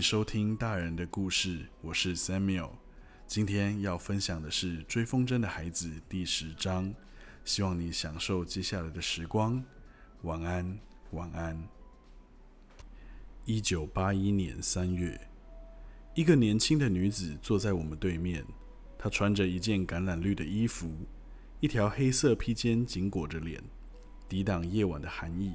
[0.00, 2.70] 收听大人的故事，我是 Samuel。
[3.26, 6.94] 今天要分享的是《追风筝的孩子》第十章，
[7.44, 9.62] 希望你享受接下来的时光。
[10.22, 10.78] 晚安，
[11.10, 11.62] 晚安。
[13.44, 15.20] 一九八一年三月，
[16.14, 18.44] 一个年轻的女子坐在我们对面，
[18.98, 20.90] 她穿着一件橄榄绿的衣服，
[21.60, 23.62] 一条黑色披肩紧裹着脸，
[24.28, 25.52] 抵挡夜晚的寒意。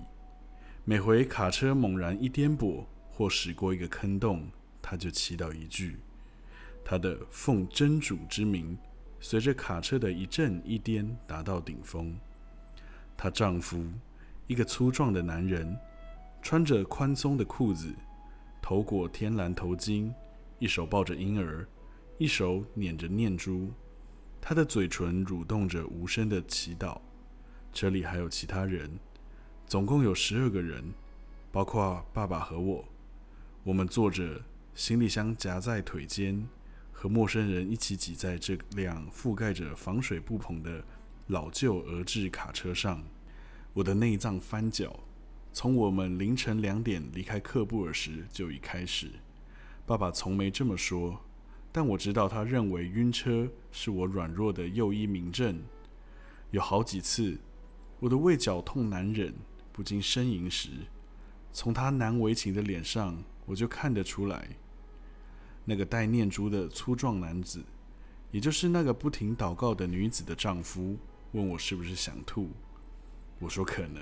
[0.84, 2.86] 每回卡车猛然一颠簸，
[3.18, 4.46] 或驶过一个坑洞，
[4.82, 5.96] 她就祈祷一句。
[6.84, 8.78] 她的奉真主之名，
[9.22, 12.14] 随着卡车的一震一颠达到顶峰。
[13.16, 13.82] 她丈夫，
[14.48, 15.80] 一个粗壮的男人，
[16.42, 17.96] 穿着宽松的裤子，
[18.62, 20.14] 头裹天蓝头巾，
[20.60, 21.66] 一手抱着婴儿，
[22.18, 23.72] 一手捻着念珠。
[24.42, 27.00] 他的嘴唇蠕动着无声的祈祷。
[27.72, 28.92] 车里还有其他人，
[29.66, 30.84] 总共有十二个人，
[31.50, 32.84] 包括爸爸和我。
[33.66, 34.44] 我们坐着，
[34.76, 36.48] 行李箱夹在腿间。
[36.92, 40.86] 和陌生人一起挤在这辆覆盖着防水布棚的
[41.28, 43.04] 老旧俄制卡车上，
[43.74, 45.00] 我的内脏翻搅。
[45.52, 49.10] 从我们凌晨两点离开克布尔时就已开始。
[49.84, 51.20] 爸爸从没这么说，
[51.72, 55.60] 但我知道他认为晕车是我软弱的又一明证。
[56.52, 57.40] 有好几次，
[58.00, 59.34] 我的胃绞痛难忍，
[59.74, 60.70] 不禁呻吟时，
[61.52, 64.50] 从他难为情的脸上，我就看得出来。
[65.64, 67.64] 那个戴念珠的粗壮男子，
[68.32, 70.98] 也就是那个不停祷告的女子的丈夫，
[71.32, 72.50] 问我是不是想吐。
[73.40, 74.02] 我说可能。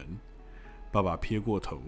[0.91, 1.81] 爸爸撇过头，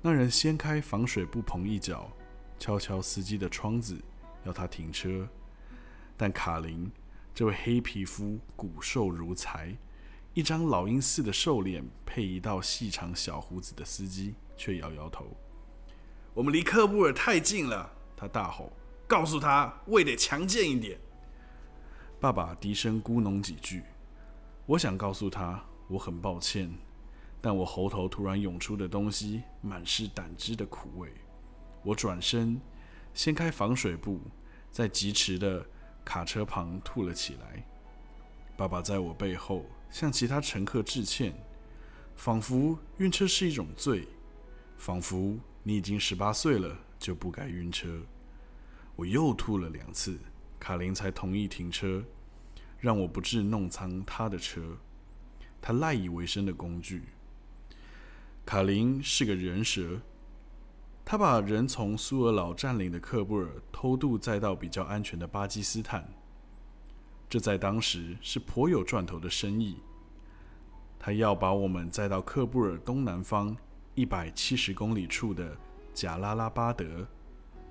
[0.00, 2.10] 那人掀开防水布棚一角，
[2.58, 4.02] 敲敲司机的窗子，
[4.44, 5.28] 要他停车。
[6.16, 6.90] 但卡林
[7.32, 9.76] 这位黑皮肤、骨瘦如柴、
[10.34, 15.26] 一张老鹰似的瘦脸配一道细长小胡子的司机，却摇摇头。
[16.34, 18.72] 我们离科布尔太近了，他大吼。
[19.06, 20.98] 告诉他胃得强健一点。
[22.18, 23.82] 爸爸低声咕哝几句。
[24.64, 26.72] 我想告诉他我很抱歉，
[27.42, 31.12] 但我喉头突然涌出的东西满是胆汁的苦味。
[31.82, 32.58] 我转身
[33.12, 34.18] 掀开防水布，
[34.70, 35.66] 在疾驰的
[36.02, 37.62] 卡车旁吐了起来。
[38.56, 41.34] 爸爸在我背后向其他乘客致歉，
[42.16, 44.08] 仿佛晕车是一种罪，
[44.78, 48.02] 仿佛你已经十八岁了就不该晕车。
[48.96, 50.18] 我又吐了两次，
[50.58, 52.04] 卡林才同意停车，
[52.78, 54.76] 让我不致弄脏他的车，
[55.60, 57.04] 他赖以为生的工具。
[58.44, 60.00] 卡林是个人蛇，
[61.04, 66.12] 他把人从苏尔老占领的克布尔偷渡，再到比较安全的巴基斯坦，
[67.30, 69.76] 这在当时是颇有赚头的生意。
[70.98, 73.56] 他要把我们载到克布尔东南方
[73.94, 75.56] 一百七十公里处的
[75.92, 77.06] 贾拉拉巴德，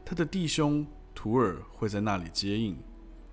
[0.06, 0.86] 他的弟兄。
[1.14, 2.78] 图尔会在那里接应，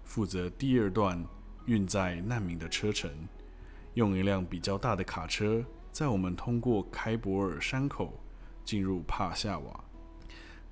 [0.02, 1.24] 负责第二段
[1.66, 3.08] 运载难民的车程，
[3.94, 8.18] 用一辆比较大的卡车载我们通过开伯尔山口
[8.64, 9.84] 进入帕夏瓦。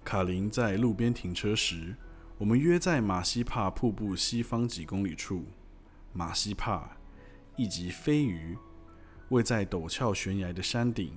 [0.04, 1.94] 卡林在路边停车时，
[2.38, 5.44] 我们约在马西帕瀑布西方几公里处。
[6.12, 6.96] 马西帕，
[7.54, 8.58] 一级飞鱼，
[9.28, 11.16] 位在陡峭悬崖的山顶，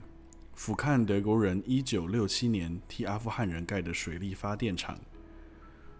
[0.60, 5.00] 俯瞰德国人1967年替阿富汗人盖的水力发电厂。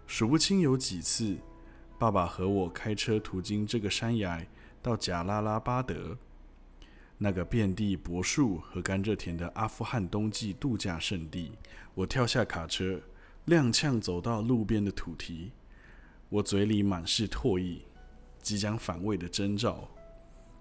[0.06, 1.38] 数不清有几次，
[1.98, 4.46] 爸爸和我开车途经这个山崖
[4.82, 6.18] 到贾拉拉巴德，
[7.16, 11.52] 那个遍地柏树和甘蔗田的阿富汗冬季度假胜地。
[11.94, 13.00] 我跳下卡车，
[13.46, 15.52] 踉跄走到路边的土堤，
[16.28, 17.80] 我嘴里满是唾液，
[18.42, 19.88] 即将反胃的征兆。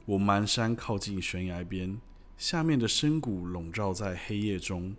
[0.06, 2.00] 我蹒跚靠近悬崖边，
[2.40, 4.96] 下面的深谷笼罩在黑夜中。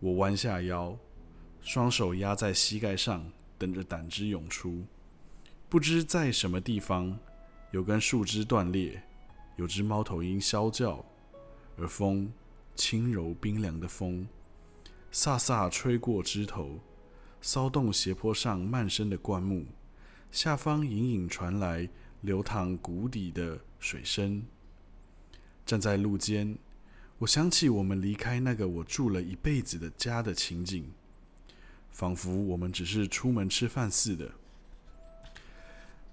[0.00, 0.96] 我弯下腰，
[1.60, 3.30] 双手压在膝盖上。
[3.58, 4.84] 等着胆汁涌出，
[5.70, 7.18] 不知在什么地方，
[7.70, 9.02] 有根树枝断裂，
[9.56, 11.02] 有只猫头鹰啸叫，
[11.78, 12.30] 而风，
[12.74, 14.28] 轻柔冰凉的风，
[15.10, 16.78] 飒飒吹过枝头，
[17.40, 19.64] 骚动斜坡上漫生的灌木，
[20.30, 21.88] 下方隐隐传来
[22.20, 24.42] 流淌谷底的水声。
[25.66, 26.56] 站在路间，
[27.18, 30.90] 我想起我们离开那个我住了一辈子的家的情景。
[31.90, 34.30] 仿佛我们只是出门吃饭似的。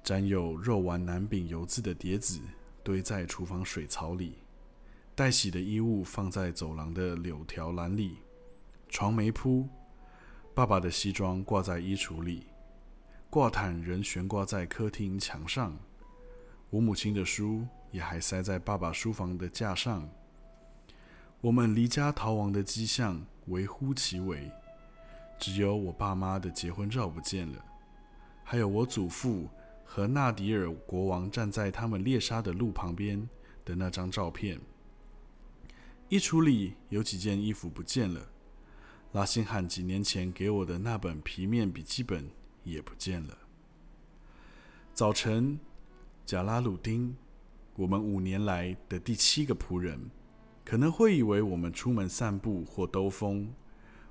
[0.04, 2.40] 沾有肉丸南饼油渍的碟子
[2.84, 4.34] 堆在厨房水槽里，
[5.14, 8.18] 待洗的衣物放在走廊的柳条篮里，
[8.90, 9.68] 床没铺，
[10.56, 12.48] 爸爸的西装挂在衣橱里，
[13.30, 15.78] 挂毯仍悬挂在客厅墙上，
[16.70, 20.10] 我母亲的书也还塞在爸爸书房的架上。
[21.40, 24.52] 我们离家逃亡的迹象微乎其微。
[25.40, 27.66] 只有我爸妈的结婚照不见了，
[28.44, 29.50] 还有我祖父
[29.84, 33.28] 和纳迪尔国王站在他们猎杀的路旁边
[33.66, 34.60] 的那张照片。
[36.08, 38.26] 衣橱里有几件衣服不见了，
[39.12, 42.30] 拉辛汉几年前给我的那本皮面笔记本
[42.64, 43.38] 也不见了。
[44.94, 45.60] 早晨，
[46.26, 47.18] 贾拉鲁丁，
[47.76, 50.12] 我们五年来的第七个仆人，
[50.64, 53.52] 可能会以为我们出门散步或兜风。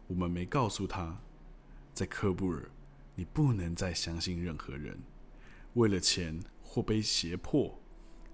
[0.09, 1.17] 我们没告诉他，
[1.95, 2.69] 在科布尔，
[3.15, 4.99] 你不能再相信任何人。
[5.75, 7.79] 为了钱或被胁迫，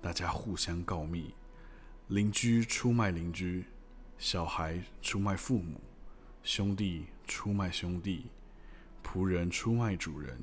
[0.01, 1.35] 大家互相告密。
[2.07, 3.67] 邻居出卖邻居，
[4.17, 5.79] 小孩出卖父母，
[6.43, 8.31] 兄弟出卖兄弟，
[9.05, 10.41] 仆人出卖主人，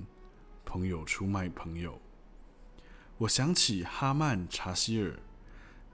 [0.64, 2.00] 朋友出卖朋友。
[3.18, 5.18] 我想起哈曼查希尔，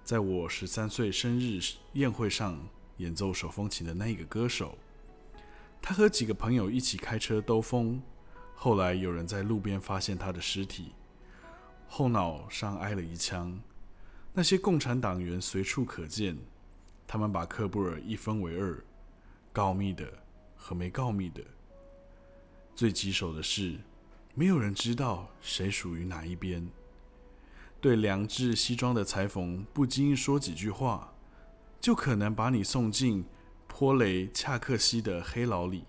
[0.04, 1.62] 在我十三岁生日
[1.94, 4.76] 宴会上演奏手风琴的那个歌手。
[5.80, 8.02] 他和几个朋友一起开车兜风，
[8.56, 10.94] 后来有人在路边发现他的尸体，
[11.88, 13.62] 后脑上挨了一枪。
[14.34, 16.36] 那些共产党员随处可见，
[17.06, 18.84] 他们把克布尔一分为二，
[19.54, 20.12] 告密的
[20.56, 21.44] 和没告密的。
[22.74, 23.78] 最棘手的是，
[24.34, 26.68] 没有人知道谁属于哪一边。
[27.82, 31.12] 对良质西装的裁缝不经意说几句话，
[31.80, 33.26] 就可能把你送进
[33.68, 35.82] 泼雷恰克西的黑牢里；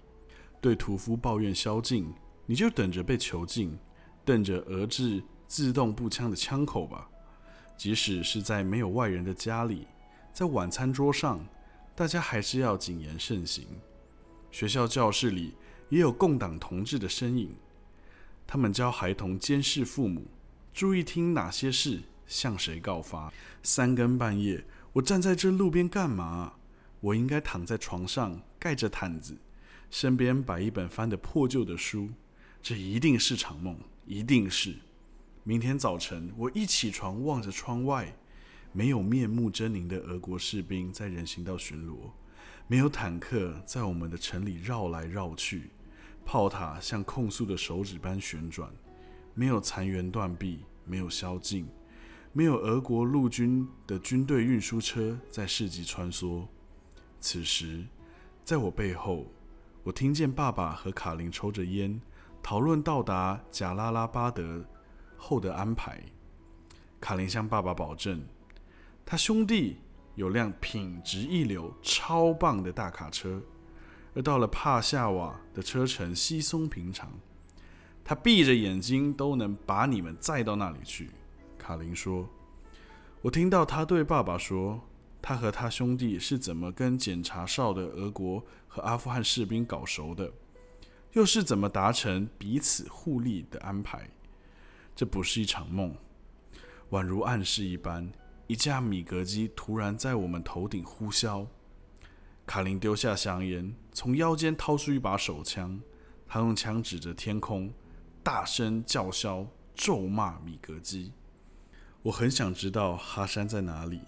[0.58, 2.10] 对屠夫抱怨宵禁，
[2.46, 3.78] 你就等着被囚禁，
[4.24, 7.06] 瞪着俄制自动步枪的枪口吧。
[7.76, 9.86] 即使是在没有外人的家里，
[10.32, 11.46] 在晚餐桌上，
[11.94, 13.66] 大家还是要谨言慎行。
[14.50, 15.54] 学校教室里
[15.90, 17.54] 也有共党同志的身影，
[18.46, 20.26] 他们教孩童监视父母，
[20.72, 23.32] 注意听哪些事向谁告发。
[23.62, 24.64] 三更半夜，
[24.94, 26.54] 我站在这路边干嘛？
[27.00, 29.36] 我应该躺在床上盖着毯子，
[29.90, 32.10] 身边摆一本翻得破旧的书。
[32.62, 33.76] 这一定是场梦，
[34.06, 34.76] 一定是。
[35.44, 38.16] 明天早晨，我一起床，望着窗外，
[38.72, 42.12] 没有面目狰狞的俄国士兵在人行道巡逻，
[42.68, 45.70] 没有坦克在我们的城里绕来绕去，
[46.24, 48.70] 炮塔像控诉的手指般旋转，
[49.34, 51.66] 没有残垣断壁，没有宵禁，
[52.32, 56.46] 没有俄国陆军的军队运输车在市集穿梭。
[57.18, 57.84] 此时，
[58.42, 59.26] 在我背后，
[59.82, 62.00] 我听见爸爸和卡琳抽着烟，
[62.42, 64.64] 讨论到达贾拉拉巴德。
[65.24, 66.02] 后的安排，
[67.00, 68.20] 卡琳向爸爸保证，
[69.06, 69.76] 他兄弟
[70.16, 73.40] 有辆品质一流、超棒的大卡车，
[74.16, 77.08] 而到了帕夏瓦的车程稀松平常，
[78.04, 81.10] 他闭着眼睛都能把你们载到那里去。
[81.58, 82.28] 卡琳说
[83.22, 84.80] ：“我听到他对爸爸说，
[85.20, 90.32] 他和他兄弟是怎么跟检查哨的俄国和阿富汗士兵搞熟的，
[91.12, 94.08] 又是怎么达成彼此互利的安排。”
[94.94, 95.96] 这不是一场梦，
[96.90, 98.12] 宛如暗示一般，
[98.46, 101.46] 一架米格机突然在我们头顶呼啸。
[102.44, 105.80] 卡琳丢下香烟，从腰间掏出一把手枪，
[106.26, 107.72] 他用枪指着天空，
[108.22, 111.12] 大声叫嚣，咒骂米格机。
[112.02, 114.00] 我很想知道哈山在哪里。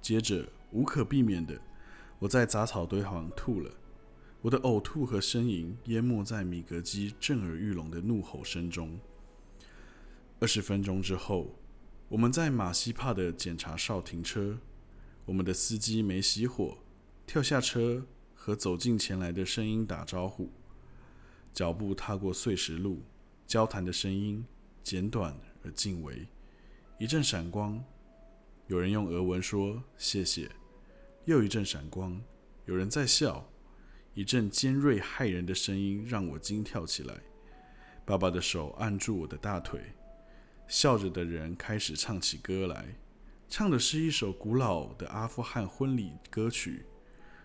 [0.00, 1.60] 接着，无可避免的，
[2.18, 3.70] 我在杂草堆旁吐了。
[4.40, 8.98] 我的呕吐和呻吟淹没在米格机震耳欲聋的怒吼声中。
[10.40, 11.54] 二十分钟之后，
[12.08, 14.58] 我们在马西帕的检查哨停车。
[15.26, 16.78] 我们的司机没熄火，
[17.26, 20.50] 跳下车和走近前来的声音打招呼。
[21.54, 23.02] 脚步踏过碎石路，
[23.52, 24.42] 交谈的声音
[24.82, 26.26] 简短而近微。
[26.98, 27.84] 一阵闪光，
[28.66, 30.50] 有人用俄文说“谢谢”。
[31.26, 32.18] 又一阵闪光，
[32.64, 33.46] 有人在笑。
[34.14, 37.14] 一阵尖锐骇人的声音让我惊跳起来。
[38.06, 39.82] 爸爸的手按住我的大腿。
[40.66, 42.96] 笑着的人开始唱起歌来，
[43.50, 46.86] 唱的是一首古老的阿富汗婚礼歌曲，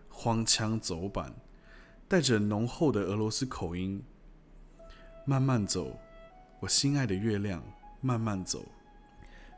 [0.08, 1.36] 荒腔走板，
[2.08, 4.02] 带着浓厚的俄罗斯口音。
[5.30, 5.94] 慢慢走，
[6.62, 7.62] 我心爱的月亮，
[8.00, 8.64] 慢慢走。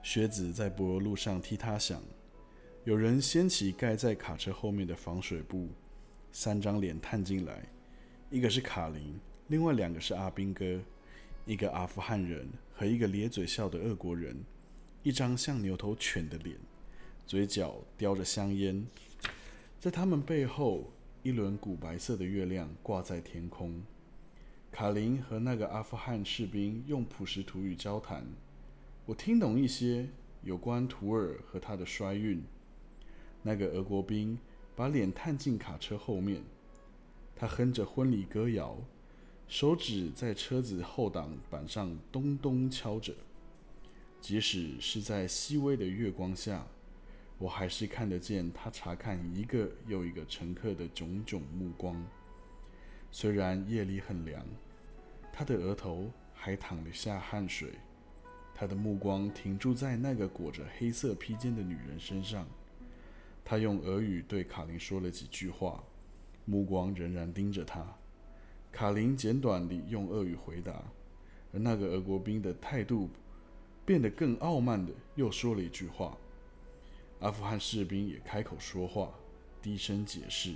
[0.01, 2.01] 靴子在柏油路上踢踏响。
[2.85, 5.69] 有人掀起盖在卡车后面的防水布，
[6.31, 7.69] 三张脸探进来，
[8.31, 10.81] 一个是卡琳，另外两个是阿兵哥。
[11.45, 14.35] 一个阿富汗人和一个咧嘴笑的俄国人，
[15.03, 16.57] 一张像牛头犬的脸，
[17.27, 18.83] 嘴角叼着香烟。
[19.79, 23.79] 在他们背后，一轮古白色的月亮挂在天空。
[24.71, 28.25] 卡琳和那个阿富汗士兵用普什图语交谈，
[29.05, 30.07] 我听懂一些
[30.43, 32.41] 有关图尔和他的衰运。
[33.41, 34.37] 那个俄国兵
[34.75, 36.43] 把脸探进卡车后面，
[37.35, 38.77] 他哼着婚礼歌谣，
[39.47, 43.13] 手指在车子后挡板上咚咚敲着。
[44.21, 46.67] 即使是在细微的月光下，
[47.37, 52.01] 我还是看得见他查看一个又一个乘客的炯炯目光。
[53.11, 54.45] 虽然夜里很凉，
[55.31, 57.73] 他的额头还淌了下汗水。
[58.53, 62.45] 他的目光停住在那个裹着黑色披肩的女人身上。
[63.45, 65.83] 他用俄语对卡琳说了几句话，
[66.45, 67.85] 目光仍然盯着她。
[68.71, 70.83] 卡琳简短地用俄语回答，
[71.51, 73.09] 而那个俄国兵的态度
[73.85, 76.15] 变得更傲慢的又说了一句话。
[77.21, 79.11] 阿富汗士兵也开口说话，
[79.61, 80.53] 低声解释，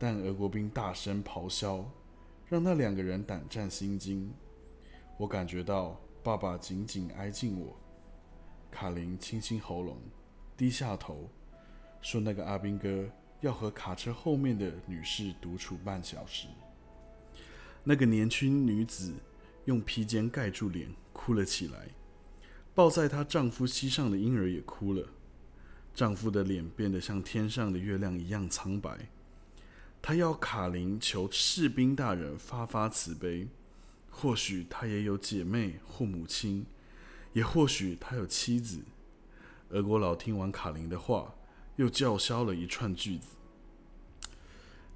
[0.00, 1.88] 但俄国兵大声咆哮，
[2.48, 4.32] 让那两个人胆战心惊。
[5.16, 5.96] 我感觉到。
[6.22, 7.74] 爸爸紧紧挨近我，
[8.70, 9.96] 卡琳清清喉咙，
[10.54, 11.30] 低下头，
[12.02, 13.08] 说：“那个阿兵哥
[13.40, 16.46] 要和卡车后面的女士独处半小时。”
[17.82, 19.14] 那个年轻女子
[19.64, 21.88] 用披肩盖住脸，哭了起来。
[22.74, 25.08] 抱在她丈夫膝上的婴儿也哭了。
[25.94, 29.08] 丈夫的脸变得像天上的月亮一样苍白。
[30.02, 33.48] 他要卡琳求士兵大人发发慈悲。
[34.10, 36.66] 或许他也有姐妹或母亲，
[37.32, 38.80] 也或许他有妻子。
[39.70, 41.34] 俄国佬听完卡琳的话，
[41.76, 43.28] 又叫嚣了一串句子。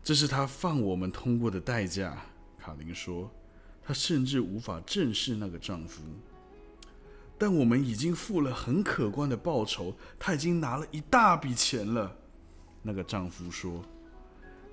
[0.02, 2.26] 这是他放我们通过的代价，
[2.58, 3.30] 卡琳说。
[3.86, 6.00] 她甚至无法正视那个丈夫，
[7.36, 9.94] 但我们已经付了很可观的报酬。
[10.18, 12.16] 他已经拿了一大笔钱了，
[12.80, 13.84] 那个丈夫说。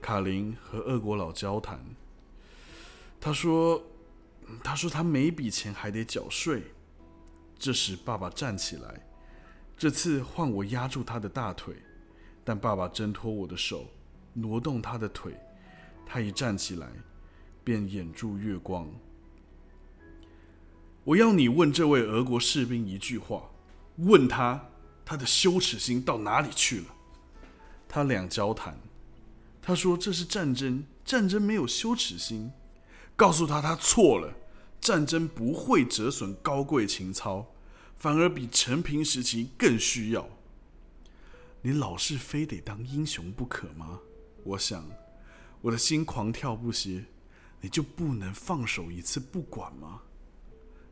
[0.02, 1.80] 卡琳和俄国佬交谈，
[3.20, 3.82] 他说。
[4.62, 6.64] 他说：“他每笔钱还得缴税。”
[7.58, 9.08] 这时，爸爸站起来，
[9.78, 11.74] 这次换我压住他的大腿，
[12.44, 13.86] 但爸爸挣脱我的手，
[14.34, 15.40] 挪动他的腿。
[16.06, 16.90] 他一站起来，
[17.64, 18.90] 便掩住月光。
[21.06, 23.50] 我要你问这位俄国士兵一句话：
[24.00, 24.62] 问他，
[25.06, 26.88] 他的羞耻心到哪里去了？
[27.88, 28.78] 他俩交谈，
[29.62, 32.52] 他说：“这是战争，战争没有羞耻心。”
[33.16, 34.34] 告诉他，他错了。
[34.80, 37.54] 战争不会折损高贵情操，
[37.98, 40.28] 反而比陈平时期更需要。
[41.62, 44.00] 你老是非得当英雄不可吗？
[44.44, 44.90] 我想，
[45.62, 47.06] 我的心狂跳不歇。
[47.64, 50.02] 你就不能放手一次不管吗？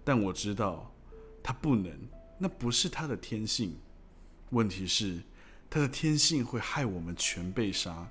[0.04, 0.94] 但我知道，
[1.42, 1.92] 他不能，
[2.38, 3.76] 那不是他的天性。
[4.52, 5.20] 问题是，
[5.68, 8.08] 他的天性会害我们全被杀。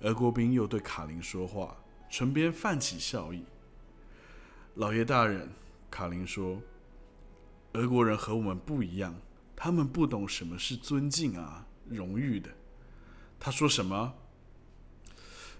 [0.00, 1.76] 俄国兵又对卡琳说话，
[2.10, 3.44] 唇边泛起笑意。
[4.74, 5.50] 老爷大人，
[5.90, 6.60] 卡琳说
[7.72, 9.14] ：“俄国人和我们不一样，
[9.56, 12.50] 他们不懂什么是尊敬啊、荣誉的。”
[13.40, 14.14] 他说什么？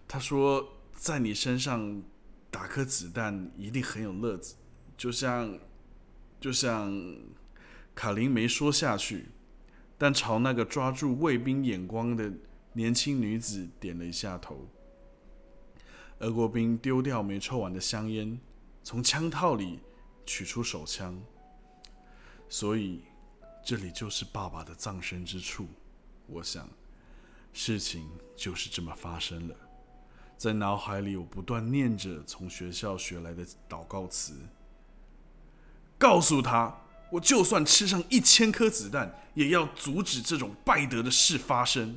[0.06, 2.02] 他说：“在你身上
[2.50, 4.54] 打颗子弹一定很有乐子，
[4.96, 5.58] 就像……
[6.38, 6.92] 就像……”
[7.96, 9.30] 卡琳没说下去，
[9.96, 12.30] 但朝那个抓住卫兵眼光的
[12.76, 14.68] 年轻女子点了一下头。
[16.18, 18.38] 俄国兵丢掉没抽完的香烟。
[18.84, 19.80] 从枪套里
[20.26, 21.18] 取出手枪，
[22.50, 23.00] 所以
[23.64, 25.66] 这里就是爸爸的葬身之处。
[26.26, 26.68] 我想，
[27.54, 28.06] 事情
[28.36, 29.56] 就是这么发生了。
[30.36, 34.34] 在脑海里，我不断念着从学校学来的祷告词，
[35.96, 41.96] 告诉他：我就算吃上一千颗子弹，也要阻止这种败德的事发生。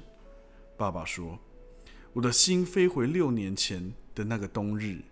[0.79, 1.37] 爸爸说
[2.13, 5.03] ：“我的心飞回六年前的那个冬日。”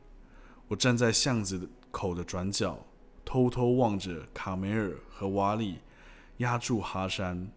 [0.70, 2.88] 我站在巷子口的转角，
[3.26, 5.80] 偷偷望着卡梅尔和瓦里
[6.38, 7.50] 压住哈山。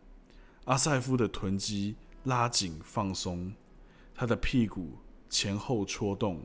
[0.64, 3.52] 阿塞夫的臀肌拉紧放松，
[4.12, 4.98] 他的屁股
[5.28, 6.42] 前后戳动。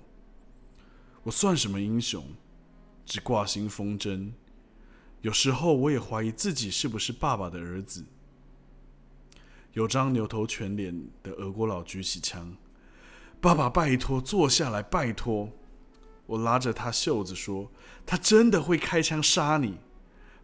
[1.24, 2.24] 我算什么英雄？
[3.08, 4.32] 只挂心风筝。
[5.22, 8.06] 有时候我也怀疑自己是不是爸爸的儿子。
[9.76, 12.56] 有张牛头犬脸的俄国佬举起枪
[13.42, 15.50] ：“爸爸，拜托，坐下来，拜托。”
[16.28, 17.70] 我拉着他袖子说
[18.08, 19.78] ：“他真的会开枪杀你。”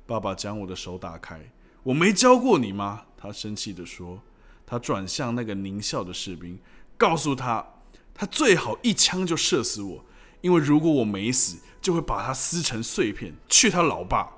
[0.06, 1.50] 爸爸将我的手打开。
[1.84, 4.22] “我没教过你吗？”他生气地说。
[4.66, 6.60] 他转向那个狞笑的士兵，
[6.98, 7.66] 告诉他
[8.14, 10.06] ：“他最好一枪就射死我，
[10.42, 14.30] 因为如果我没死，就会把他撕成碎片。”去他老爸！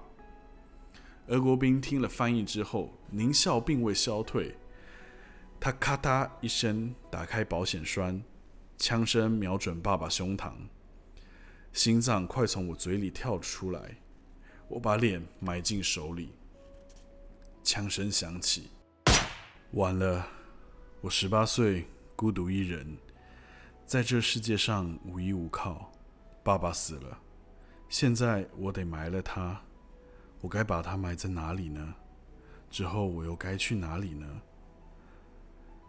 [1.27, 4.55] 俄国兵听了翻译之后，狞笑并未消退。
[5.63, 8.21] 他咔嗒一声打开保险栓，
[8.77, 10.51] 枪声瞄准爸爸胸膛。
[11.71, 13.95] 心脏快从我嘴里跳出来，
[14.67, 16.33] 我把脸埋进手里。
[17.63, 18.71] 枪声响起，
[19.71, 20.27] 晚了。
[20.99, 22.97] 我十八岁，孤独一人，
[23.85, 25.93] 在这世界上无依无靠，
[26.43, 27.17] 爸爸死了，
[27.87, 29.61] 现在我得埋了他。
[30.41, 31.95] 我该把他埋在哪里呢？
[32.69, 34.41] 之后我又该去哪里呢？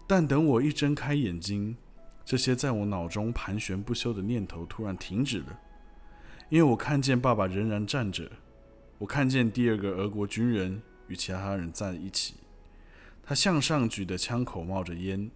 [0.07, 1.77] 但等我一睁开眼睛，
[2.25, 5.59] 这些在我脑中盘旋不休的念头突然停止了，
[6.51, 8.31] 因为我看见爸爸仍然站着，
[8.99, 12.35] 我看见第二个俄国军人与其他人在一起，
[13.23, 15.31] 他向上举的枪口冒着烟。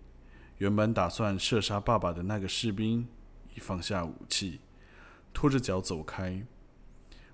[0.58, 3.06] 原本打算射杀爸爸的那个士兵
[3.54, 4.60] 已放下武器，
[5.32, 6.44] 拖着脚走开。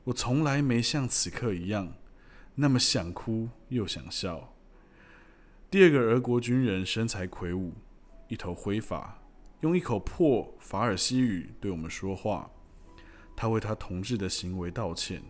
[0.05, 1.95] 我从来没像此刻一样
[2.55, 4.54] 那么想哭又想笑。
[5.75, 7.73] 第二个俄国军人身材魁梧，
[8.29, 9.21] 一头灰发，
[9.63, 12.49] 用一口破法尔西语对我们说话。
[13.35, 15.21] 他为他同志的行为道歉。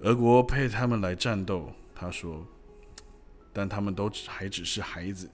[0.00, 2.44] 俄国配他们来战斗，他说，
[3.52, 5.30] 但他们都还只是孩子。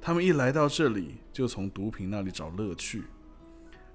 [0.00, 3.04] 他们一来到这里，就从毒品那里找乐趣。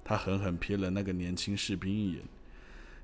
[0.04, 2.22] 他狠狠瞥了那个年轻士兵一眼，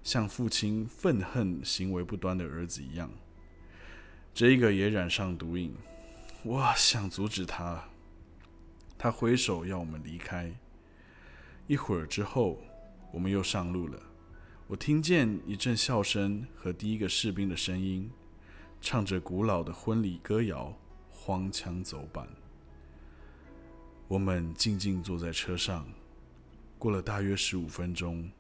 [0.04, 3.10] 像父亲愤恨行为不端的儿子一样。
[4.36, 5.74] 这个也染上毒瘾，
[6.42, 7.82] 我想阻止他。
[8.98, 10.52] 他挥手要我们离开。
[11.66, 12.60] 一会儿之后，
[13.10, 13.98] 我们又上路了。
[14.66, 18.10] 我听见一阵笑声和第一个士兵的声音，
[18.78, 20.76] 唱着古老的婚礼歌谣，
[21.08, 22.28] 荒腔走板。
[24.06, 25.88] 我们静静坐在车上，
[26.78, 28.30] 过了大约十五分钟，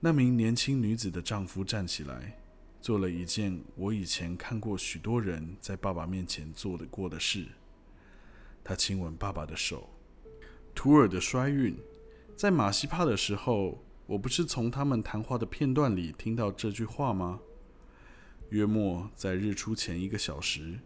[0.00, 2.39] 那名年轻女子的丈夫站起来，
[2.80, 7.46] 做了一件我以前看过许多人在爸爸面前做的过的事。
[8.64, 9.90] 他亲吻爸爸的手。
[10.74, 11.76] 图尔的衰运，
[12.36, 17.40] 在马西帕的时候，我不是从他们谈话的片段里听到这句话吗？
[18.50, 20.78] 约莫在日出前一个小时，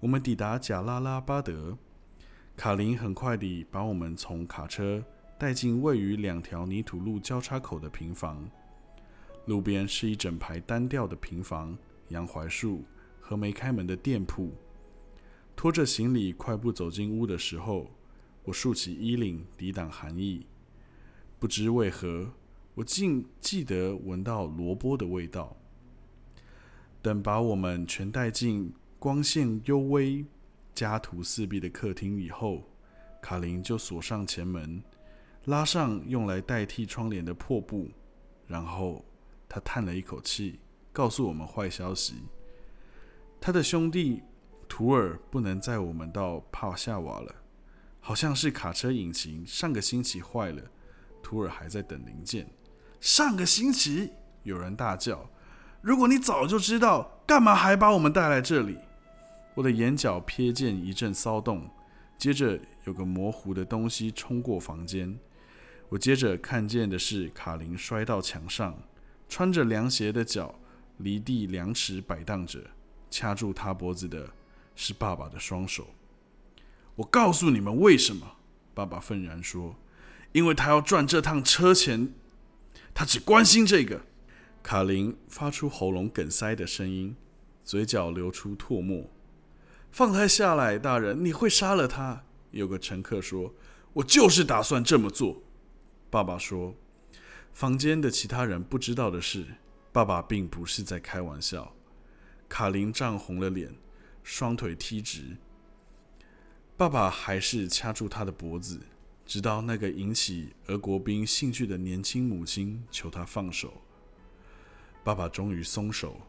[0.00, 1.78] 我们抵达贾拉拉巴德。
[2.56, 5.02] 卡林很快地把我们从卡车
[5.38, 8.50] 带进位于两条泥土路交叉口的平房。
[9.48, 11.76] 路边是一整排单调的平房、
[12.10, 12.84] 洋槐树
[13.18, 14.52] 和没开门的店铺。
[15.56, 17.90] 拖着行李快步走进屋的时候，
[18.44, 20.46] 我竖起衣领抵挡寒意。
[21.40, 22.30] 不知为何，
[22.74, 25.56] 我竟记得闻到萝卜的味道。
[27.00, 30.24] 等把我们全带进光线幽微。
[30.74, 32.62] 家徒四壁的客厅以后，
[33.20, 34.80] 卡琳就锁上前门，
[35.46, 37.88] 拉上用来代替窗帘的破布，
[38.46, 39.04] 然后
[39.48, 40.60] 他叹了一口气，
[40.92, 42.22] 告诉我们坏消息：
[43.40, 44.22] 他的兄弟
[44.68, 47.34] 图尔不能载我们到帕夏瓦了，
[48.00, 50.62] 好像是卡车引擎上个星期坏了，
[51.22, 52.48] 图尔还在等零件。
[53.00, 54.10] 上个星期，
[54.42, 55.30] 有人大叫
[55.80, 58.76] ：“如果你早就知道，干嘛还把我们带来这里？”
[59.54, 61.68] 我的眼角瞥见一阵骚动，
[62.16, 65.18] 接着有个模糊的东西冲过房间。
[65.88, 68.76] 我接着看见的是卡琳摔到墙上，
[69.28, 70.58] 穿着凉鞋的脚
[70.98, 72.60] 离地两尺摆荡着，
[73.10, 74.28] 掐住他脖子的
[74.74, 75.88] 是爸爸的双手。
[76.96, 78.36] 我告诉你们为什么，
[78.74, 79.76] 爸爸愤然说
[80.32, 82.12] ：“因为他要赚这趟车钱，
[82.92, 84.02] 他只关心这个。”
[84.62, 87.14] 卡琳发出喉咙梗塞的声音，
[87.62, 89.08] 嘴角流出唾沫。
[89.90, 92.24] 放他下来，大人，你会杀了他。
[92.50, 93.54] 有个乘客说
[93.94, 95.42] ：“我就是打算这么做。”
[96.10, 96.74] 爸爸说
[97.58, 99.44] ：“房间的其他人不知道的是，
[99.90, 101.74] 爸爸并不是在开玩笑。”
[102.48, 103.74] 卡琳涨红了脸，
[104.22, 105.36] 双腿踢直。
[106.76, 108.78] 爸爸还是掐住他的脖子，
[109.26, 113.82] 直到那个引起俄国兵兴趣的年轻母亲求他放手。
[115.02, 116.20] 爸爸终于松手，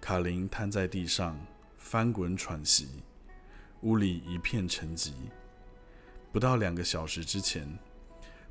[0.00, 1.38] 卡琳瘫在地上。
[1.76, 2.88] 翻滚喘息，
[3.82, 5.12] 屋里一片沉寂。
[6.32, 7.78] 不到两个小时之前，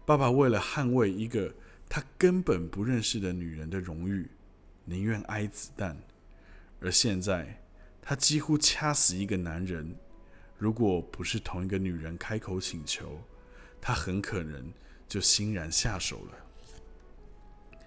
[0.06, 1.54] 爸爸为了捍卫一个
[1.90, 4.30] 他根本不认识的女人的荣誉，
[4.86, 5.96] 宁愿挨子弹；
[6.80, 7.62] 而现在，
[8.02, 9.96] 他几乎掐死一个男人。
[10.58, 13.22] 如果不是同一个女人开口请求，
[13.80, 14.72] 他很可能
[15.08, 17.80] 就欣然下手了。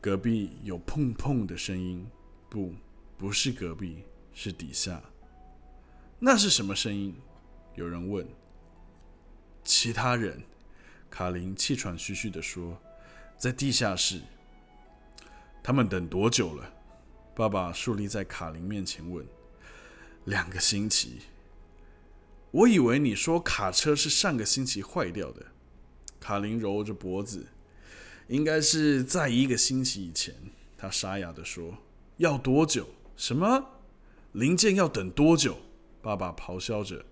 [0.00, 2.06] 隔壁有碰碰的声音，
[2.48, 2.74] 不，
[3.16, 4.04] 不是隔壁。
[4.38, 5.02] 是底下，
[6.18, 7.16] 那是什么声音？
[7.74, 8.28] 有人问。
[9.64, 10.42] 其他人，
[11.08, 12.78] 卡琳气喘吁吁的说
[13.38, 14.20] ：“在地下室。”
[15.62, 16.72] 他们等多久了？
[17.34, 19.26] 爸爸竖立在卡琳面前问。
[20.24, 21.20] 两个星期。
[22.50, 25.44] 我以为你说卡车是上个星期坏掉的。
[26.18, 27.46] 卡琳揉着脖子，
[28.28, 30.34] 应该是在一个星期以前。
[30.78, 31.76] 他沙哑的说
[32.18, 32.88] ：“要多久？
[33.16, 33.80] 什么？”
[34.32, 35.58] 零件要等多久？
[36.00, 37.04] 爸爸咆哮着。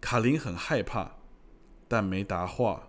[0.00, 1.16] 卡琳很害怕，
[1.88, 2.88] 但没答话。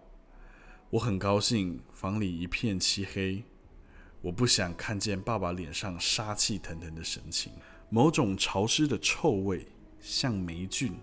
[0.94, 3.44] 我很高兴，房里一片漆黑。
[4.22, 7.52] 我不想看见爸爸脸上杀气腾腾的神情，
[7.90, 9.66] 某种潮湿的臭味，
[10.00, 10.94] 像霉菌，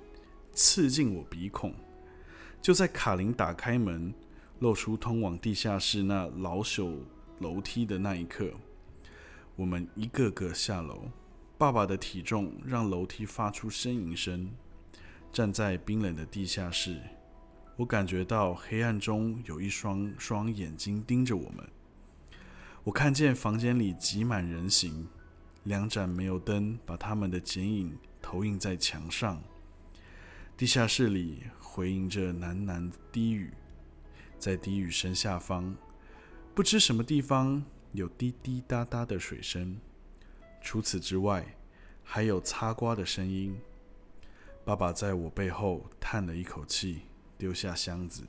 [0.52, 1.74] 刺进我鼻孔。
[2.62, 4.14] 就在卡琳打开门，
[4.60, 7.00] 露出通往地下室那老朽
[7.40, 8.52] 楼梯的那一刻，
[9.56, 11.08] 我们一个个下楼。
[11.58, 14.52] 爸爸的体重让楼梯发出呻吟声。
[15.32, 16.96] 站在冰冷的地下室，
[17.80, 21.66] 我感觉到黑暗中有一双双眼睛盯着我们。
[22.84, 25.08] 我看见房间里挤满人形，
[25.62, 29.42] 两盏煤油灯把他们的剪影投影在墙上。
[30.58, 33.50] 地下室里回应着喃喃低语，
[34.38, 35.74] 在低语声下方，
[36.54, 39.80] 不知什么地方有滴滴答答的水声。
[40.60, 41.56] 除此之外，
[42.04, 43.58] 还有擦刮的声音。
[44.66, 47.04] 爸爸在我背后叹了一口气，
[47.40, 48.22] 丢下箱子。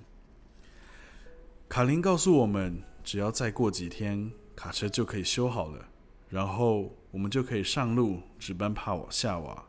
[1.67, 4.32] 卡琳告诉我们，只要再过几天。
[4.56, 5.88] 卡车就可以修好了，
[6.30, 9.65] 然后我们就可以上路，直奔帕瓦夏瓦，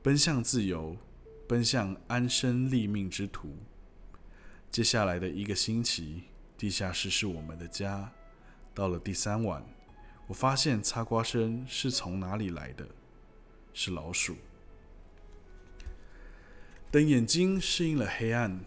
[0.00, 0.96] 奔向自由，
[1.48, 3.56] 奔向安身立命之途。
[4.70, 6.24] 接下来的一个星期，
[6.56, 8.12] 地下室是我们的家。
[8.72, 9.64] 到了第三晚，
[10.28, 12.86] 我发现擦刮声是从哪里来的？
[13.72, 14.36] 是老鼠。
[16.92, 18.64] 等眼睛适应了黑暗，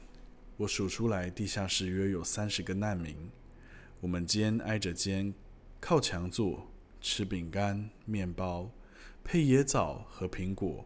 [0.56, 3.14] 我数出来，地下室约有三十个难民。
[4.00, 5.34] 我们肩挨着肩，
[5.82, 6.66] 靠墙坐，
[7.02, 8.72] 吃饼干、面包，
[9.26, 10.86] 配野枣和苹果。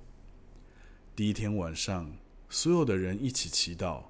[1.15, 2.11] 第一天晚上，
[2.49, 4.05] 所有的人一起祈祷。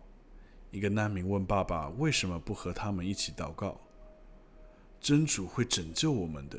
[0.71, 3.81] 一个难民问爸爸：“为什么不和他们一起祷告？”
[5.01, 6.57] 真主会拯救我们的，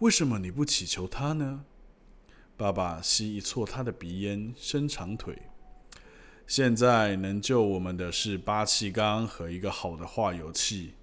[0.00, 1.64] 为什么你不祈求他呢？
[2.58, 5.40] 爸爸吸一撮他的鼻烟，伸长腿。
[6.50, 10.94] 现在能救我们的是八气缸和一个好的化油器。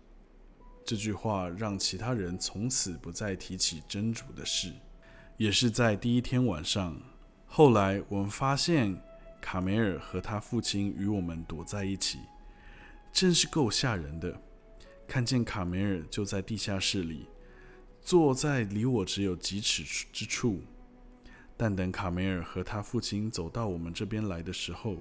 [0.84, 4.74] 这句话让其他人从此不再提起真主的事。
[5.38, 7.00] 也是在第一天晚上，
[7.46, 9.02] 后来我们发现
[9.40, 12.20] 卡梅尔和他父亲与我们躲在一起，
[13.14, 14.38] 真是够吓人的。
[15.08, 17.26] 看见卡梅尔就在地下室里，
[18.02, 19.82] 坐在离我只有几尺
[20.12, 20.60] 之处。
[21.56, 24.98] 但等卡梅尔和他父亲走到我们这边来的时候，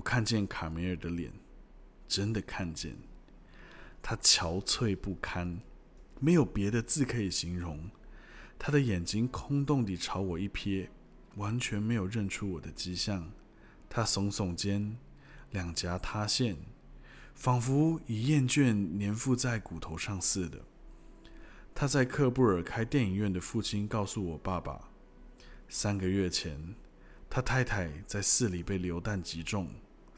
[0.00, 1.30] 我看见卡梅尔的脸，
[2.08, 2.96] 真的看见。
[4.00, 5.60] 他憔悴不堪，
[6.18, 7.90] 没有别的字可以形容。
[8.58, 10.88] 他的眼睛空洞地朝我一瞥，
[11.36, 13.30] 完全没有认出我的迹象。
[13.90, 14.96] 他耸耸肩，
[15.50, 16.56] 两颊塌陷，
[17.34, 20.62] 仿佛已厌倦粘附在骨头上似的。
[21.74, 24.88] 他在克布尔开电影院的父亲告诉我爸爸，
[25.68, 26.74] 三个月前，
[27.28, 29.68] 他太太在寺里被流弹击中，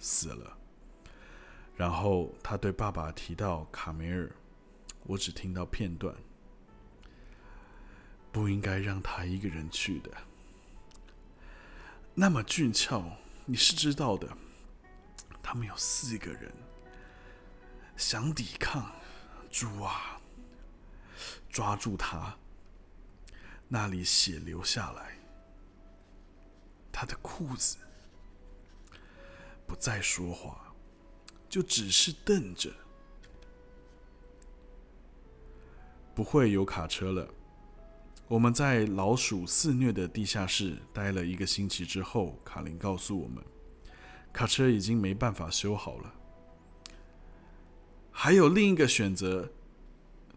[0.02, 0.58] 死了。
[1.76, 4.30] 然后他对爸爸提到卡梅尔，
[5.04, 6.14] 我只听到片段。
[8.30, 10.10] 不应该让他一个人去的。
[12.14, 14.28] 那么俊俏，你是知道的。
[15.42, 16.50] 他们有四个人，
[17.96, 18.90] 想抵抗，
[19.50, 20.18] 猪啊！
[21.50, 22.34] 抓住他，
[23.68, 25.18] 那里血流下来，
[26.90, 27.76] 他的裤子，
[29.72, 30.74] 不再说话。
[31.48, 32.70] 就只是瞪着，
[36.14, 37.26] 不会有卡车了。
[38.28, 43.42] 我们在老鼠肆虐的地下室待了一个星期之后，卡琳告诉我们，
[44.30, 46.14] 卡车已经没办法修好了。
[48.10, 49.50] 还有另一个选择，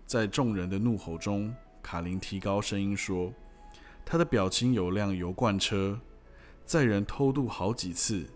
[0.05, 3.33] 在众人的怒吼中，卡琳提高声音说
[4.05, 5.99] ：“他的表情有辆油罐车，
[6.65, 8.29] 载人偷渡好几次。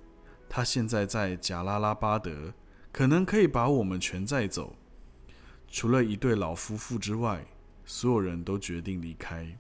[0.50, 2.54] 他现在在贾拉拉巴德。”
[2.92, 4.76] 可能可以把我们全载走，
[5.68, 7.46] 除了一对老夫妇之外，
[7.86, 9.60] 所有人都决定离开。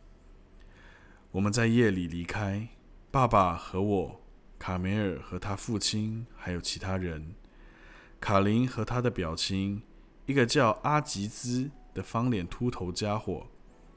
[1.29, 2.69] 我们在夜里离开，
[3.11, 4.21] 爸爸和我，
[4.57, 7.35] 卡梅尔和他父亲，还有其他人。
[8.19, 9.83] 卡琳和他的表亲，
[10.25, 13.45] 一个叫阿吉兹的方脸秃头家伙，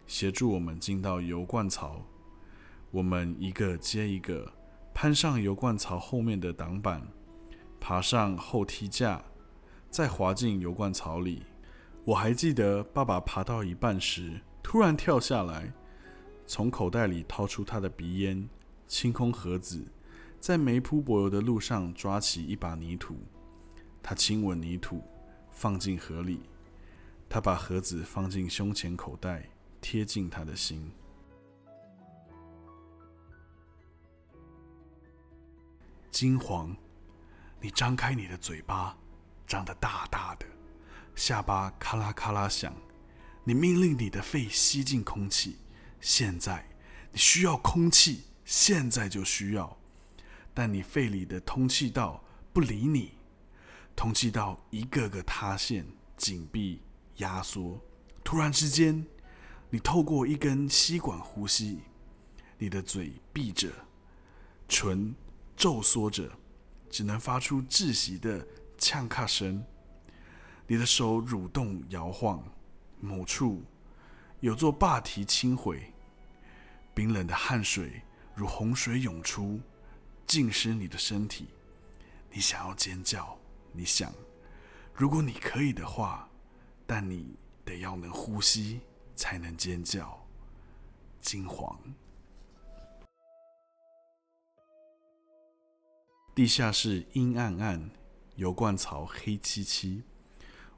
[0.07, 2.03] 协助我们进到油罐槽。
[2.91, 4.53] 我们一个接一个
[5.03, 7.03] 攀上油罐槽后面的挡板。
[7.81, 9.21] 爬上后梯架，
[9.91, 11.43] 再滑进油罐槽里。
[12.05, 15.73] 我还记得，爸爸爬到一半时，突然跳下来，
[16.47, 18.49] 从口袋里掏出他的鼻烟，
[18.87, 19.85] 清空盒子，
[20.39, 23.17] 在没铺柏油的路上抓起一把泥土。
[24.05, 25.03] 他亲吻泥土，
[25.51, 26.43] 放进盒里。
[27.29, 30.93] 他把盒子放进胸前口袋，贴近他的心。
[36.13, 36.77] 金黄。
[37.59, 38.97] 你张开你的嘴巴，
[39.47, 40.47] 张得大大的，
[41.17, 42.73] 下巴咔啦咔啦响。
[43.45, 45.57] 你命令你的肺吸进空气，
[46.01, 46.69] 现在
[47.11, 49.77] 你需要空气，现在就需要。
[50.55, 52.23] 但你肺里的通气道
[52.53, 53.13] 不理你，
[53.97, 56.83] 通气道一个个塌陷、紧闭、
[57.17, 57.81] 压缩。
[58.23, 59.07] 突然之间，
[59.71, 61.81] 你透过一根吸管呼吸，
[62.59, 63.71] 你的嘴闭着，
[64.69, 65.15] 唇
[65.57, 66.31] 皱缩着。
[66.93, 69.65] 只能发出窒息的呛咔声。
[70.67, 72.45] 你的手蠕动摇晃，
[73.01, 73.63] 某处
[74.41, 75.91] 有座坝堤倾毁，
[76.93, 78.03] 冰冷的汗水
[78.35, 79.59] 如洪水涌出，
[80.27, 81.49] 浸湿你的身体。
[82.31, 83.39] 你想要尖叫，
[83.73, 84.13] 你想，
[84.93, 86.29] 如果你可以的话，
[86.87, 88.81] 但你得要能呼吸
[89.17, 90.23] 才能尖叫。
[91.23, 91.81] 金黄。
[96.35, 97.91] 地下室阴暗暗，
[98.37, 100.03] 油罐槽黑漆漆。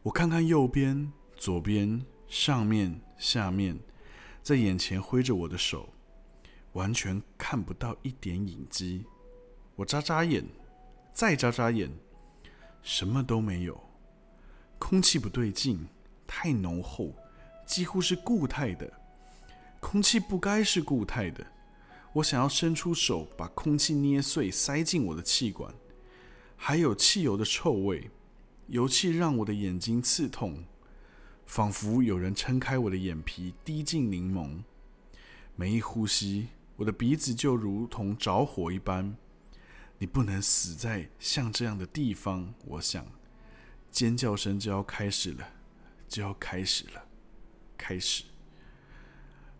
[0.02, 3.78] 我看看右边、左边、上面、下面，
[4.42, 5.88] 在眼前挥着我的手，
[6.72, 9.04] 完全看不到一点影迹。
[9.76, 10.44] 我眨眨眼，
[11.12, 11.88] 再眨眨眼，
[12.82, 13.80] 什么都没有。
[14.80, 15.86] 空气不对劲，
[16.26, 17.14] 太浓厚，
[17.64, 18.92] 几乎是固态的。
[19.78, 21.46] 空气不该是固态的。
[22.14, 25.74] 我想要伸出手把空气捏碎，塞进我的气管，
[26.57, 28.09] 还有汽油的臭味，
[28.68, 30.64] 油气让我的眼睛刺痛，
[31.44, 34.62] 仿佛有人撑开我的眼皮，滴进柠檬。
[35.57, 39.16] 每一呼吸，我的鼻子就如同着火一般。
[39.98, 43.05] 你不能死在像这样的地方，我想。
[43.90, 45.48] 尖叫声就要开始了，
[46.09, 47.07] 就要开始了，
[47.77, 48.24] 开始。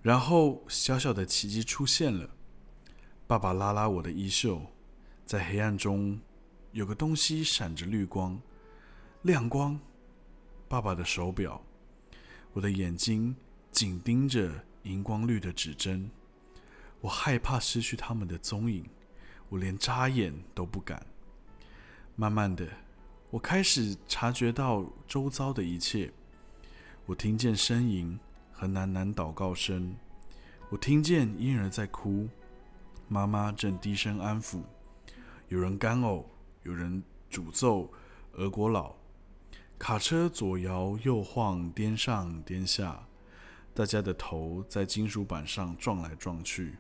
[0.03, 2.31] 然后，小小的奇迹出现了。
[3.27, 4.61] 爸爸拉拉我的衣袖，
[5.25, 6.21] 在黑暗中
[6.73, 8.39] 有个东西闪着绿光、
[9.23, 9.81] 亮光。
[10.69, 11.63] 爸爸的手表，
[12.53, 13.35] 我的眼睛
[13.71, 16.11] 紧盯着荧光绿的指针。
[17.01, 18.85] 我害怕失去他们的踪影，
[19.49, 21.05] 我连眨眼都不敢。
[22.17, 22.69] 慢慢的，
[23.31, 26.13] 我开始察觉到周遭的一切。
[27.07, 28.19] 我听见呻吟
[28.53, 29.97] 和喃喃祷告声，
[30.69, 32.29] 我听见婴儿在哭。
[33.09, 34.63] 妈妈正低声安抚，
[35.49, 36.25] 有人干呕，
[36.63, 37.91] 有人诅咒
[38.33, 38.95] 俄国佬。
[39.79, 43.07] 卡车左摇右晃，颠上颠下，
[43.75, 46.77] 大家的头在金属板上撞来撞去。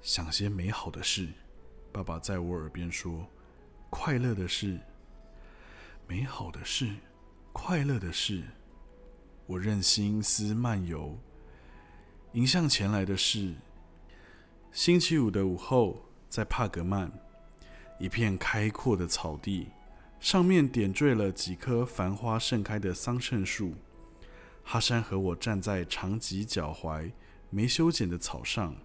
[0.00, 1.28] 想些美好的事，
[1.92, 3.26] 爸爸在我耳边说
[3.90, 4.80] ：“快乐的事，
[6.06, 6.94] 美好的事，
[7.52, 8.42] 快乐的事。”
[9.46, 11.18] 我任心思漫游，
[12.32, 13.54] 迎向前来的事。
[14.70, 17.10] 星期五的午后，在帕格曼，
[17.98, 19.68] 一片开阔的草地，
[20.20, 23.74] 上面点缀了几棵繁花盛开的桑葚树。
[24.62, 27.10] 哈山和我站在长及脚踝、
[27.48, 28.76] 没修剪的草上，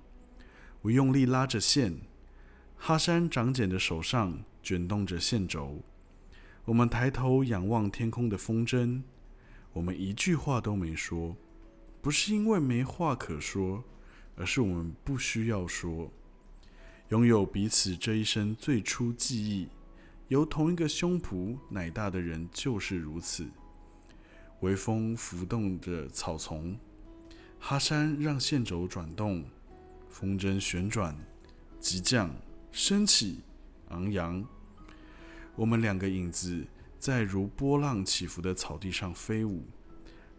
[0.81, 1.99] 我用力拉着线，
[2.77, 5.81] 哈山长茧的手上卷动着线轴。
[6.63, 9.01] 我们抬头仰望天空的风筝，
[9.73, 11.35] 我们一句话都没说，
[12.01, 13.83] 不是因为没话可说。
[14.35, 16.11] 而是我们不需要说，
[17.09, 19.67] 拥有彼此这一生最初记忆，
[20.27, 23.47] 由同一个胸脯奶大的人就是如此。
[24.61, 26.77] 微风拂动着草丛，
[27.59, 29.43] 哈山让线轴转动，
[30.09, 31.15] 风筝旋转，
[31.79, 32.33] 急降，
[32.71, 33.41] 升起，
[33.89, 34.43] 昂扬。
[35.55, 36.65] 我们两个影子
[36.97, 39.63] 在如波浪起伏的草地上飞舞，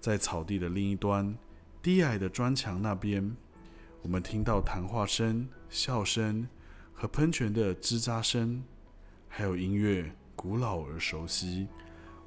[0.00, 1.36] 在草地的另一端，
[1.80, 3.36] 低矮的砖墙那边。
[4.04, 6.46] 我们听到谈话声、笑声
[6.92, 8.62] 和喷泉的吱喳声，
[9.28, 11.66] 还有音乐，古老而熟悉。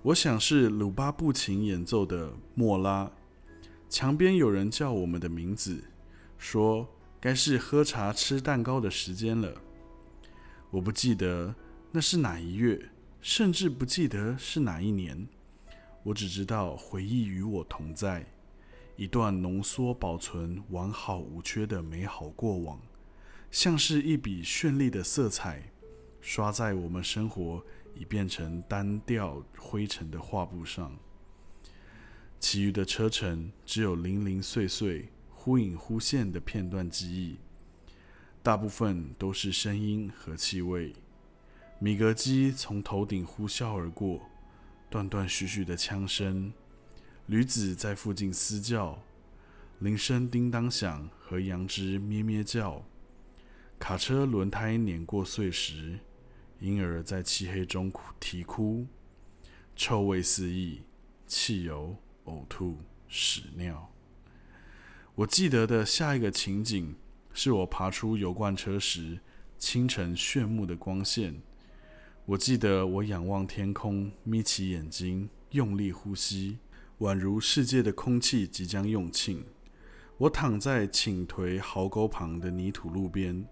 [0.02, 3.12] 我想是鲁巴布琴演奏的莫拉。
[3.88, 5.84] 墙边有人叫我们的名字，
[6.40, 6.90] 说
[7.22, 9.54] 该是喝茶吃蛋糕的时间了。
[10.72, 11.54] 我不记得
[11.92, 12.90] 那是哪一月，
[13.22, 15.28] 甚至不记得是哪一年。
[16.02, 18.26] 我只知道回忆与我同在。
[18.98, 22.82] 一段浓缩、保存完好无缺的美好过往，
[23.52, 25.72] 像是一笔绚丽的色彩，
[26.20, 30.98] 刷在我们生活已变成单调灰尘的画布上。
[32.40, 37.38] 其余的车程只有零零碎碎、忽隐忽现的片段记忆，
[38.42, 40.94] 大部分都是声音和气味。
[41.78, 44.24] 米格机从头顶呼啸而过，
[44.90, 46.52] 断断续续的枪声。
[47.28, 49.00] 驴子在附近嘶叫，
[49.80, 52.86] 铃声叮当响，和羊只咩咩叫。
[53.78, 56.00] 卡车轮胎碾过碎石，
[56.62, 58.88] 婴儿在漆黑中啼哭，
[59.76, 60.84] 臭味四溢，
[61.28, 62.78] 汽油、呕吐、
[63.10, 63.92] 屎尿。
[65.16, 66.96] 我记得的下一个情景，
[67.34, 69.20] 是我爬出油罐车时，
[69.58, 71.42] 清晨炫目的光线。
[72.26, 76.60] 我记得我仰望天空，眯起眼睛，用力呼吸，
[77.00, 79.46] 宛如世界的空气即将用尽。
[80.18, 83.46] 我躺在倾颓壕沟旁的泥土路边，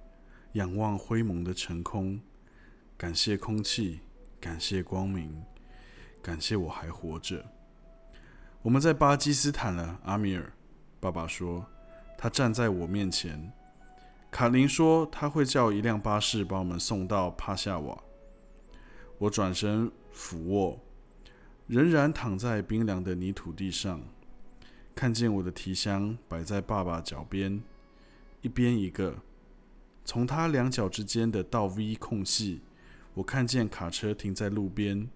[0.54, 2.20] 仰望灰蒙的晨空，
[2.98, 4.00] 感谢空气，
[4.40, 5.44] 感谢光明，
[6.24, 7.46] 感谢我还活着。
[8.64, 10.52] 我们在巴基斯坦了，阿米尔。
[11.00, 11.64] 爸爸说，
[12.18, 13.54] 他站在我面前。
[14.32, 18.04] 卡琳说，他会叫一辆巴士把我们送到帕夏瓦。
[19.20, 20.80] 我转身俯卧，
[21.68, 24.02] 仍然躺在冰凉的泥土地上，
[24.94, 27.62] 看见我的提箱摆在爸爸脚边，
[28.42, 29.16] 一边一个。
[30.04, 32.62] 从他两脚之间的倒 V 空隙，
[33.16, 35.10] 我看见卡车停在路边，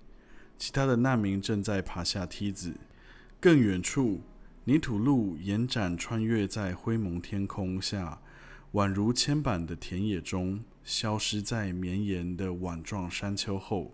[0.58, 2.74] 其他的难民正在爬下梯子。
[3.40, 4.22] 更远处，
[4.64, 8.20] 泥土路延展穿越在灰蒙天空下，
[8.74, 10.64] 宛如铅板的田野中。
[10.82, 13.94] 消失在绵延的碗状山丘后，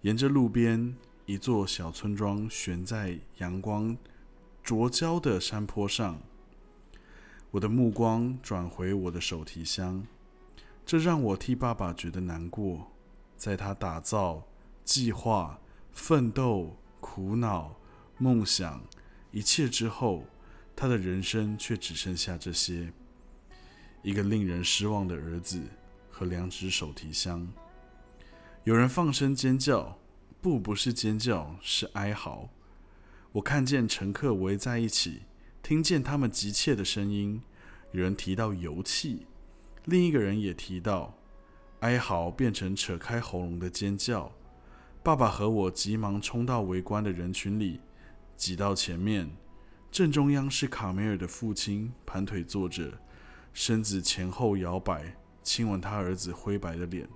[0.00, 3.96] 沿着路边，一座小村庄悬在阳光
[4.62, 6.20] 灼焦的山坡上。
[7.50, 10.06] 我的目光转回我的手提箱，
[10.84, 12.92] 这让我替爸爸觉得难过。
[13.36, 14.42] 在他打造、
[14.82, 15.58] 计划、
[15.92, 17.74] 奋斗、苦恼、
[18.18, 18.82] 梦想
[19.30, 20.24] 一切之后，
[20.76, 22.92] 他的人生却只剩下这些：
[24.02, 25.62] 一个令人失望的儿子。
[26.16, 27.44] 和两只手提箱，
[28.62, 29.98] 有人放声尖叫，
[30.44, 32.50] 不，不是尖叫，是哀嚎。
[33.32, 35.22] 我看见乘客围在一起，
[35.62, 37.40] 听见他们急切的声音。
[37.92, 39.26] 有人提到油气，
[39.86, 41.14] 另一个人也提到，
[41.80, 44.30] 哀嚎变成扯开喉咙的尖叫。
[45.02, 47.80] 爸爸和我急忙冲到围观的人群里，
[48.36, 49.34] 挤到前面。
[49.90, 52.92] 正中央是卡梅尔的父亲，盘腿坐着，
[53.54, 55.16] 身子前后摇摆。
[55.42, 57.08] 亲吻他儿子灰白的脸，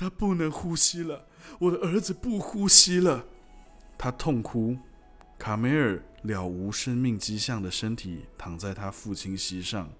[0.00, 1.26] 他不能呼吸了，
[1.58, 3.26] 我的儿子不呼吸了，
[3.98, 4.78] 他痛哭。
[5.38, 9.90] 卡梅尔了无生命迹象的身体躺在他父亲膝上，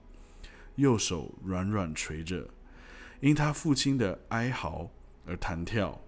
[0.76, 2.48] 右手软软垂着，
[3.20, 4.88] 因他父亲的哀嚎
[5.26, 6.00] 而弹跳。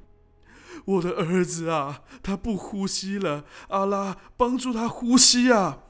[0.87, 5.81] 我的儿子啊，他不呼吸了，阿拉帮助他呼吸啊！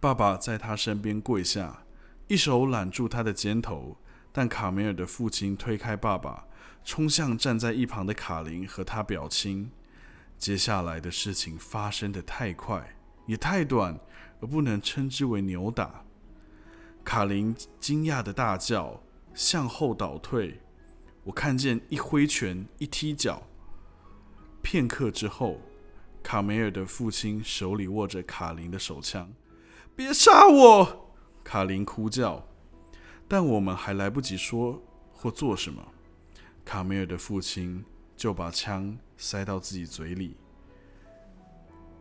[0.00, 1.82] 爸爸在他身边跪下。
[2.28, 3.98] 一手揽住他的肩头，
[4.32, 6.45] 但卡梅尔的父亲推开爸爸，
[6.86, 9.72] 冲向站在一旁的卡琳和他表亲。
[10.38, 12.96] 接下来的事情发生的太快，
[13.26, 13.98] 也太短，
[14.40, 16.04] 而不能称之为扭打。
[17.02, 19.02] 卡琳惊讶的大叫，
[19.34, 20.60] 向后倒退。
[21.24, 23.42] 我看见一挥拳，一踢脚。
[24.62, 25.60] 片刻之后，
[26.22, 29.32] 卡梅尔的父亲手里握着卡琳的手枪，
[29.96, 31.12] 别杀我！
[31.42, 32.46] 卡琳哭叫，
[33.26, 34.80] 但我们还来不及说
[35.12, 35.82] 或做什么，
[36.66, 37.82] 卡梅尔的父亲
[38.16, 40.36] 就把枪塞到自己嘴里。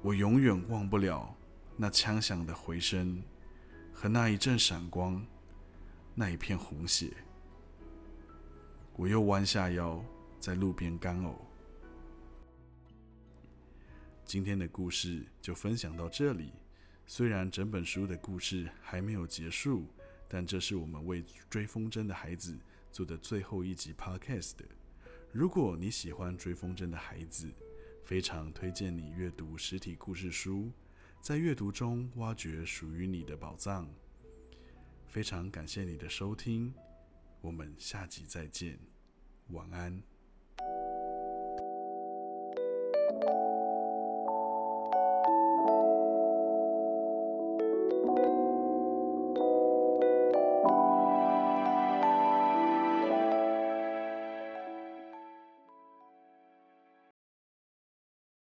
[0.01, 1.37] 我永远忘不了
[1.77, 3.21] 那枪响的回声
[3.93, 5.23] 和那一阵闪光，
[6.15, 7.13] 那一片红血。
[8.95, 10.03] 我又弯下腰，
[10.39, 11.35] 在路边干呕。
[14.25, 16.51] 今天的故事就分享到这里。
[17.05, 19.85] 虽然整本书的故事还没有结束，
[20.27, 22.57] 但这是我们为追风筝的孩子
[22.95, 24.53] 做的最后一集 Podcast。
[25.33, 27.51] 如果你喜欢追风筝的孩子，
[28.05, 30.71] 非常推荐你阅读实体故事书，
[31.19, 33.85] 在阅读中挖掘属于你的宝藏。
[35.07, 36.73] 非常感谢你的收听，
[37.41, 38.79] 我们下集再见，
[39.49, 40.01] 晚安。